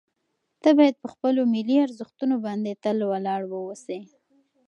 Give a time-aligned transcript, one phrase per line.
[0.61, 3.99] ته باید په خپلو ملي ارزښتونو باندې تل ولاړ واوسې.